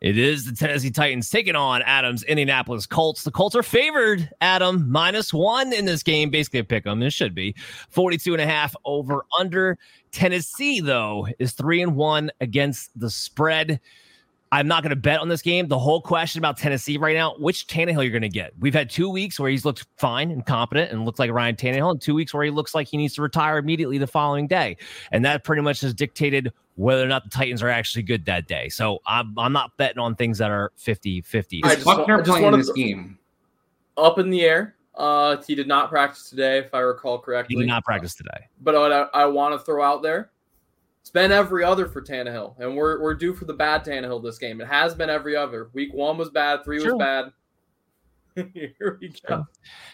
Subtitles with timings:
[0.00, 3.22] It is the Tennessee Titans taking on Adams Indianapolis Colts.
[3.22, 6.30] The Colts are favored, Adam, minus one in this game.
[6.30, 7.02] Basically a pick 'em.
[7.02, 7.54] It should be
[7.90, 9.78] 42 and a half over under.
[10.10, 13.78] Tennessee, though, is three and one against the spread.
[14.52, 15.68] I'm not going to bet on this game.
[15.68, 18.52] The whole question about Tennessee right now, which Tannehill you're going to get.
[18.58, 21.90] We've had two weeks where he's looked fine and competent and looked like Ryan Tannehill,
[21.92, 24.76] and two weeks where he looks like he needs to retire immediately the following day.
[25.12, 28.48] And that pretty much has dictated whether or not the Titans are actually good that
[28.48, 28.68] day.
[28.68, 31.62] So I'm, I'm not betting on things that are 50 50.
[31.64, 33.18] I just, Buckner I just playing this game?
[33.96, 34.76] Up in the air.
[34.94, 37.56] Uh, he did not practice today, if I recall correctly.
[37.56, 38.48] He did not practice today.
[38.60, 40.30] But what I, I want to throw out there
[41.00, 44.38] it's been every other for Tannehill, and we're we're due for the bad Tannehill this
[44.38, 44.60] game.
[44.60, 45.70] It has been every other.
[45.72, 47.32] Week one was bad, three was bad.
[48.54, 49.46] Here we go.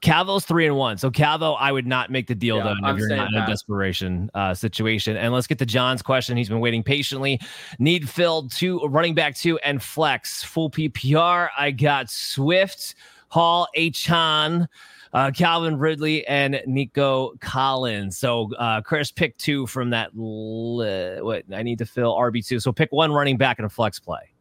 [0.00, 0.98] Calvo's three and one.
[0.98, 3.46] So Calvo, I would not make the deal yeah, though if you're not in a
[3.46, 5.16] desperation uh, situation.
[5.16, 6.36] And let's get to John's question.
[6.36, 7.40] He's been waiting patiently.
[7.78, 11.48] Need filled two running back two and flex full PPR.
[11.56, 12.94] I got Swift,
[13.28, 14.66] Hall, Achane
[15.12, 18.16] uh, Calvin Ridley and Nico Collins.
[18.18, 20.10] So uh, Chris picked two from that.
[20.14, 22.60] Li- what I need to fill RB two.
[22.60, 24.32] So pick one running back and a flex play.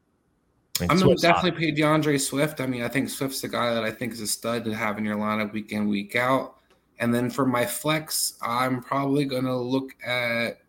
[0.82, 2.62] I am gonna definitely pay D'Andre Swift.
[2.62, 4.98] I mean, I think Swift's the guy that I think is a stud to have
[4.98, 6.56] in your lineup week in week out.
[7.00, 10.60] And then for my flex, I'm probably gonna look at.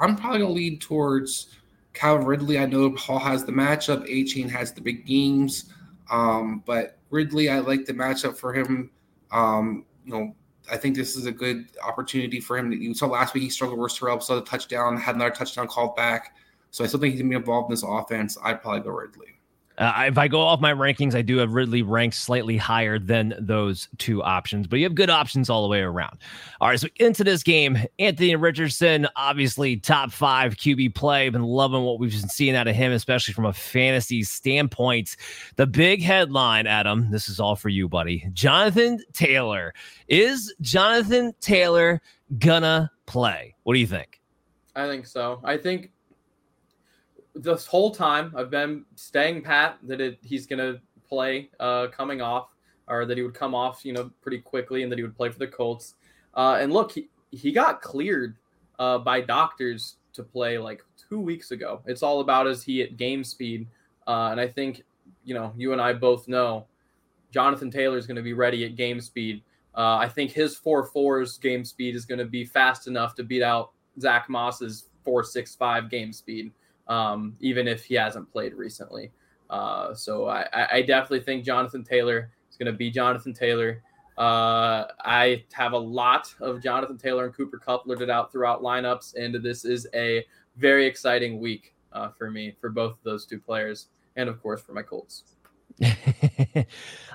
[0.00, 1.58] I'm probably gonna lead towards
[1.92, 2.58] Calvin Ridley.
[2.58, 4.08] I know Hall has the matchup.
[4.08, 5.72] Achane has the big games.
[6.10, 8.90] Um, but Ridley, I like the matchup for him.
[9.30, 10.34] Um, you know,
[10.70, 12.72] I think this is a good opportunity for him.
[12.72, 15.96] You saw last week he struggled versus Terrell, saw the touchdown, had another touchdown called
[15.96, 16.34] back.
[16.70, 18.36] So I still think he's gonna be involved in this offense.
[18.42, 19.40] I'd probably go Ridley.
[19.80, 23.34] Uh, if I go off my rankings, I do have Ridley ranked slightly higher than
[23.40, 26.18] those two options, but you have good options all the way around.
[26.60, 31.30] All right, so into this game, Anthony Richardson, obviously top five QB play.
[31.30, 35.16] Been loving what we've been seeing out of him, especially from a fantasy standpoint.
[35.56, 38.28] The big headline, Adam, this is all for you, buddy.
[38.34, 39.72] Jonathan Taylor.
[40.08, 42.02] Is Jonathan Taylor
[42.38, 43.54] gonna play?
[43.62, 44.20] What do you think?
[44.76, 45.40] I think so.
[45.42, 45.90] I think
[47.34, 52.20] this whole time I've been staying pat that it, he's going to play uh, coming
[52.20, 52.54] off,
[52.88, 55.28] or that he would come off, you know, pretty quickly, and that he would play
[55.28, 55.94] for the Colts.
[56.34, 58.36] Uh, and look, he, he got cleared
[58.78, 61.82] uh, by doctors to play like two weeks ago.
[61.86, 63.66] It's all about is he at game speed,
[64.06, 64.82] uh, and I think
[65.24, 66.66] you know you and I both know
[67.30, 69.42] Jonathan Taylor is going to be ready at game speed.
[69.76, 73.22] Uh, I think his four fours game speed is going to be fast enough to
[73.22, 73.70] beat out
[74.00, 76.52] Zach Moss's four six five game speed
[76.90, 79.12] um, even if he hasn't played recently.
[79.48, 83.82] Uh, so I, I, definitely think Jonathan Taylor is going to be Jonathan Taylor.
[84.16, 89.16] Uh, I have a lot of Jonathan Taylor and Cooper Kupp listed out throughout lineups,
[89.16, 90.24] and this is a
[90.56, 94.60] very exciting week uh, for me for both of those two players, and of course
[94.60, 95.24] for my Colts.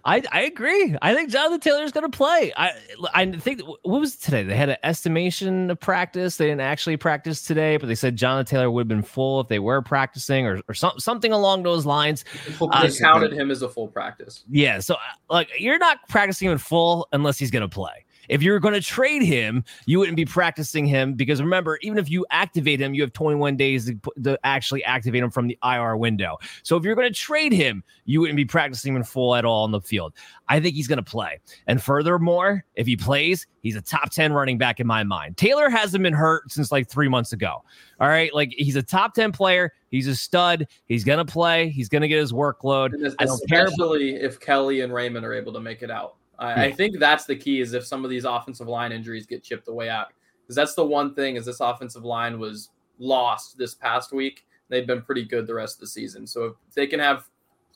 [0.06, 0.96] I I agree.
[1.02, 2.54] I think Jonathan Taylor is going to play.
[2.56, 2.72] I
[3.13, 4.44] I think what was today?
[4.44, 6.38] They had an estimation of practice.
[6.38, 9.48] They didn't actually practice today, but they said Jonathan Taylor would have been full if
[9.48, 12.24] they were practicing or, or some, something along those lines.
[12.60, 14.44] They uh, counted him as a full practice.
[14.50, 14.80] Yeah.
[14.80, 14.98] So uh,
[15.30, 18.05] like you're not practicing in full unless he's going to play.
[18.30, 22.10] If you're going to trade him, you wouldn't be practicing him because remember, even if
[22.10, 25.98] you activate him, you have 21 days to, to actually activate him from the IR
[25.98, 26.38] window.
[26.63, 29.45] So if you're going to trade him, you wouldn't be practicing him in full at
[29.45, 30.13] all on the field.
[30.48, 31.39] I think he's going to play.
[31.68, 35.38] And furthermore, if he plays, he's a top 10 running back in my mind.
[35.38, 37.63] Taylor hasn't been hurt since like three months ago.
[38.00, 38.33] All right.
[38.33, 39.74] Like he's a top 10 player.
[39.89, 40.68] He's a stud.
[40.88, 41.69] He's going to play.
[41.69, 42.94] He's going to get his workload.
[43.19, 46.16] Especially if Kelly and Raimann are able to make it out.
[46.40, 46.54] I.
[46.54, 46.60] Hmm.
[46.60, 49.68] I, think that's the key is if some of these offensive line injuries get chipped
[49.68, 50.08] away out.
[50.42, 54.46] Because that's the one thing is this offensive line was lost this past week.
[54.70, 56.28] They've been pretty good the rest of the season.
[56.28, 57.28] So if they can have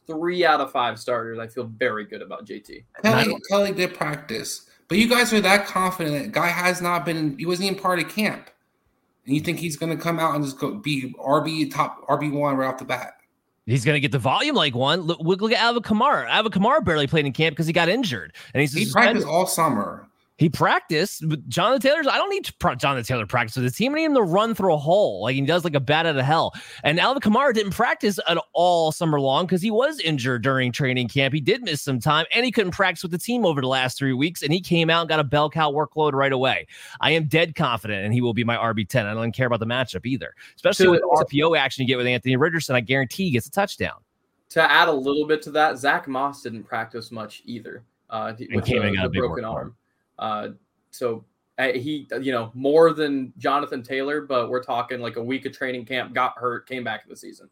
[0.08, 2.84] three out of five starters, I feel very good about JT.
[3.04, 6.26] Kelly, Kelley did practice, but you guys are that confident.
[6.26, 7.38] That guy has not been.
[7.38, 8.50] He wasn't even part of camp,
[9.26, 12.32] and you think he's going to come out and just go be RB top RB
[12.32, 13.14] one right off the bat?
[13.70, 15.02] He's going to get the volume like one.
[15.02, 16.28] Look, look at Alvin Kamara.
[16.28, 19.46] Alvin Kamara barely played in camp because he got injured, and he's he practiced all
[19.46, 19.99] summer.
[20.40, 22.08] He practiced, but Jonathan Taylor's.
[22.08, 23.92] I don't need to pro- Jonathan Taylor practice with his team.
[23.92, 26.16] I need him to run through a hole like he does, like a bat out
[26.16, 26.54] of hell.
[26.86, 31.10] And Alvin Kamara didn't practice at all summer long because he was injured during training
[31.10, 31.34] camp.
[31.34, 33.98] He did miss some time, and he couldn't practice with the team over the last
[33.98, 34.42] three weeks.
[34.42, 36.68] And he came out and got a bell cow workload right away.
[37.02, 39.08] I am dead confident, and he will be my RB ten.
[39.08, 42.38] I don't care about the matchup either, especially with RPO action you get with Anthony
[42.38, 42.78] Richardson.
[42.78, 43.98] I guarantee he gets a touchdown.
[44.52, 47.84] To add a little bit to that, Zach Moss didn't practice much either.
[48.10, 49.76] Uh, with came the, the broken arm.
[50.20, 50.50] Uh,
[50.92, 51.26] so
[51.58, 55.54] uh, he, you know, more than Jonathan Taylor, but we're talking like a week of
[55.54, 57.50] training camp, got hurt, came back in the season.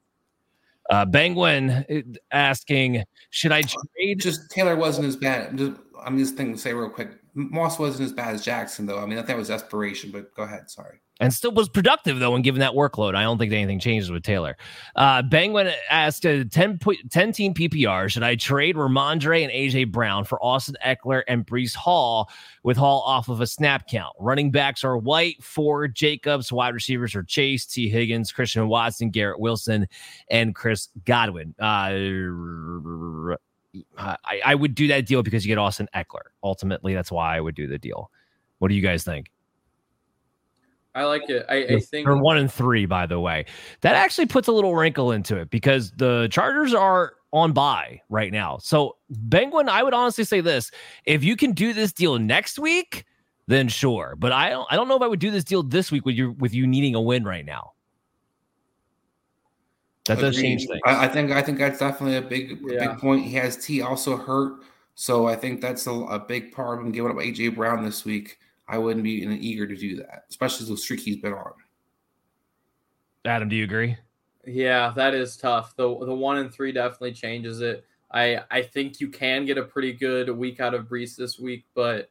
[0.90, 4.20] Uh, Bangwin uh, asking, should I trade?
[4.20, 5.58] Just Taylor wasn't as bad.
[5.58, 5.74] Just,
[6.04, 9.00] I'm just thinking, to say real quick, Moss wasn't as bad as Jackson, though.
[9.00, 10.70] I mean, I think that was desperation, but go ahead.
[10.70, 13.16] Sorry and still was productive though when given that workload.
[13.16, 14.58] I don't think anything changes with Taylor.
[14.96, 16.80] Uh, Bangwin asked a 10,
[17.10, 18.10] 10 team PPR.
[18.10, 22.30] Should I trade Rhamondre and AJ Brown for Austin Ekeler and Breece Hall
[22.64, 24.16] with Hall off of a snap count?
[24.20, 26.52] Running backs are White, Ford, Jacobs.
[26.52, 29.88] Wide receivers are Chase, Tee Higgins, Christian Watson, Garrett Wilson,
[30.30, 31.56] and Chris Godwin.
[31.60, 33.36] Uh,
[33.98, 36.30] I, I would do that deal because you get Austin Ekeler.
[36.44, 38.12] Ultimately, that's why I would do the deal.
[38.60, 39.32] What do you guys think?
[40.98, 41.46] I like it.
[41.48, 43.46] I, I think they're one and three, by the way.
[43.82, 48.32] That actually puts a little wrinkle into it because the Chargers are on bye right
[48.32, 48.58] now.
[48.58, 48.96] So,
[49.30, 50.72] Penguin, I would honestly say this:
[51.06, 53.06] if you can do this deal next week,
[53.46, 54.16] then sure.
[54.18, 54.68] But I don't.
[54.72, 56.66] I don't know if I would do this deal this week with you with you
[56.66, 57.74] needing a win right now.
[60.06, 60.82] That does change things.
[60.84, 61.32] I, I, think.
[61.32, 62.88] I think that's definitely a big, yeah.
[62.88, 63.24] big point.
[63.24, 64.64] He has Tee also hurt,
[64.96, 68.04] so I think that's a, a big part of him giving up AJ Brown this
[68.04, 68.40] week.
[68.68, 71.54] I wouldn't be eager to do that, especially the streak he's been on.
[73.26, 73.98] Adam, do you agree?
[74.46, 75.76] Yeah, that is tough.
[75.76, 77.86] The the one and three definitely changes it.
[78.12, 81.66] I I think you can get a pretty good week out of Breece this week,
[81.74, 82.10] but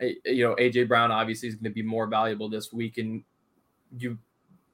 [0.00, 3.22] you know AJ Brown obviously is going to be more valuable this week, and
[3.96, 4.18] you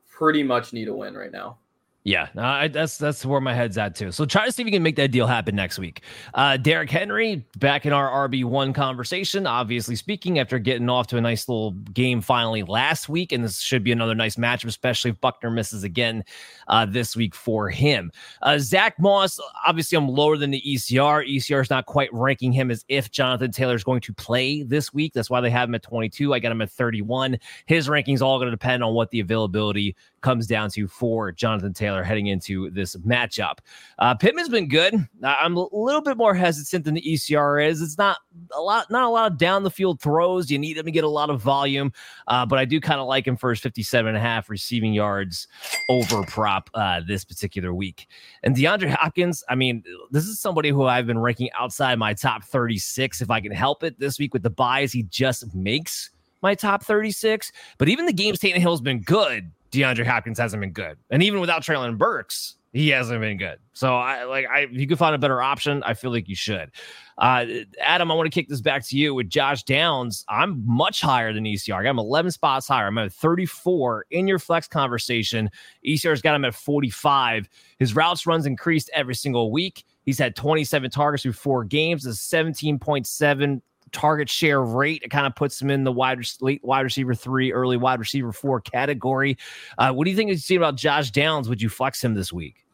[0.08, 1.58] pretty much need a win right now.
[2.06, 2.28] Yeah,
[2.68, 4.12] that's that's where my head's at too.
[4.12, 6.02] So try to see if you can make that deal happen next week.
[6.34, 9.44] Uh, Derrick Henry back in our RB one conversation.
[9.44, 13.58] Obviously speaking, after getting off to a nice little game finally last week, and this
[13.58, 16.22] should be another nice matchup, especially if Buckner misses again
[16.68, 18.12] uh, this week for him.
[18.40, 21.28] Uh, Zach Moss, obviously, I'm lower than the ECR.
[21.28, 24.94] ECR is not quite ranking him as if Jonathan Taylor is going to play this
[24.94, 25.12] week.
[25.12, 26.32] That's why they have him at 22.
[26.32, 27.36] I got him at 31.
[27.66, 31.72] His rankings all going to depend on what the availability comes down to for Jonathan
[31.72, 33.58] Taylor heading into this matchup.
[34.00, 34.92] Uh, Pittman's been good.
[35.22, 37.80] I'm a little bit more hesitant than the ECR is.
[37.80, 38.18] It's not
[38.50, 40.50] a lot, not a lot of down the field throws.
[40.50, 41.92] You need him to get a lot of volume,
[42.26, 44.92] uh, but I do kind of like him for his 57 and a half receiving
[44.92, 45.46] yards
[45.88, 48.08] over prop uh, this particular week.
[48.42, 52.42] And DeAndre Hopkins, I mean, this is somebody who I've been ranking outside my top
[52.42, 56.10] 36 if I can help it this week with the byes he just makes
[56.42, 57.52] my top 36.
[57.78, 60.96] But even the games Tannehill's been good, DeAndre Hopkins hasn't been good.
[61.10, 63.58] And even without Treylon Burks, he hasn't been good.
[63.72, 66.34] So I like I if you could find a better option, I feel like you
[66.34, 66.70] should.
[67.18, 67.46] Uh,
[67.80, 70.24] Adam, I want to kick this back to you with Josh Downs.
[70.28, 71.76] I'm much higher than ECR.
[71.76, 72.86] I got him 11 spots higher.
[72.86, 75.50] I'm at 34 in your flex conversation.
[75.86, 77.48] ECR's got him at 45.
[77.78, 79.84] His routes runs increased every single week.
[80.04, 83.62] He's had 27 targets through four games, a 17.7
[83.96, 85.02] target share rate.
[85.02, 88.30] It kind of puts him in the wide late wide receiver three, early wide receiver
[88.30, 89.38] four category.
[89.78, 91.48] Uh, what do you think you see about Josh Downs?
[91.48, 92.66] Would you flex him this week?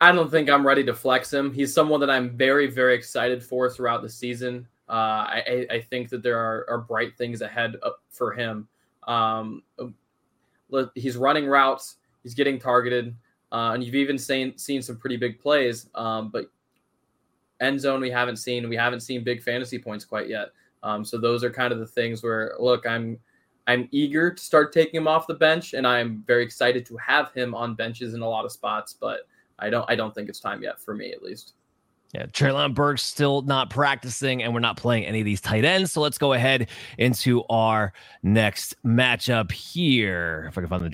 [0.00, 1.52] I don't think I'm ready to flex him.
[1.52, 4.66] He's someone that I'm very, very excited for throughout the season.
[4.88, 7.76] Uh, I, I, think that there are, are bright things ahead
[8.10, 8.66] for him.
[9.06, 9.62] Um,
[10.94, 13.14] he's running routes, he's getting targeted,
[13.52, 15.90] uh, and you've even seen seen some pretty big plays.
[15.94, 16.46] Um, but
[17.60, 18.68] end zone we haven't seen.
[18.68, 20.48] We haven't seen big fantasy points quite yet.
[20.82, 23.18] Um, so those are kind of the things where look, I'm
[23.66, 27.32] I'm eager to start taking him off the bench, and I'm very excited to have
[27.32, 28.94] him on benches in a lot of spots.
[28.98, 29.20] But
[29.58, 31.54] I don't I don't think it's time yet for me at least.
[32.14, 35.92] Yeah, Treylon Burks still not practicing, and we're not playing any of these tight ends.
[35.92, 40.46] So let's go ahead into our next matchup here.
[40.48, 40.86] If I can find the